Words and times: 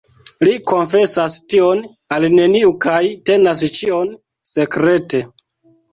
Li 0.47 0.53
konfesas 0.71 1.35
tion 1.53 1.83
al 2.17 2.25
neniu 2.39 2.73
kaj 2.87 3.03
tenas 3.31 3.63
ĉion 3.79 4.11
sekrete. 4.55 5.21